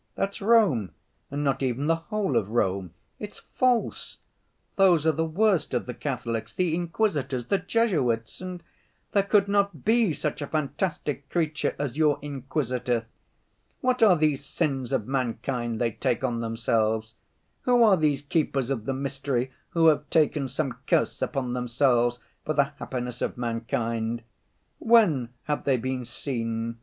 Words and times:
That's 0.15 0.41
Rome, 0.41 0.93
and 1.29 1.43
not 1.43 1.61
even 1.61 1.85
the 1.85 1.97
whole 1.97 2.35
of 2.35 2.49
Rome, 2.49 2.91
it's 3.19 3.37
false—those 3.37 5.05
are 5.05 5.11
the 5.11 5.25
worst 5.25 5.75
of 5.75 5.85
the 5.85 5.93
Catholics, 5.93 6.55
the 6.55 6.73
Inquisitors, 6.73 7.45
the 7.49 7.59
Jesuits!... 7.59 8.41
And 8.41 8.63
there 9.11 9.21
could 9.21 9.47
not 9.47 9.85
be 9.85 10.11
such 10.11 10.41
a 10.41 10.47
fantastic 10.47 11.29
creature 11.29 11.75
as 11.77 11.97
your 11.99 12.17
Inquisitor. 12.23 13.05
What 13.81 14.01
are 14.01 14.15
these 14.17 14.43
sins 14.43 14.91
of 14.91 15.05
mankind 15.05 15.79
they 15.79 15.91
take 15.91 16.23
on 16.23 16.41
themselves? 16.41 17.13
Who 17.61 17.83
are 17.83 17.95
these 17.95 18.23
keepers 18.23 18.71
of 18.71 18.85
the 18.85 18.93
mystery 18.95 19.51
who 19.69 19.85
have 19.85 20.09
taken 20.09 20.49
some 20.49 20.79
curse 20.87 21.21
upon 21.21 21.53
themselves 21.53 22.17
for 22.43 22.53
the 22.55 22.73
happiness 22.79 23.21
of 23.21 23.37
mankind? 23.37 24.23
When 24.79 25.29
have 25.43 25.63
they 25.63 25.77
been 25.77 26.05
seen? 26.05 26.79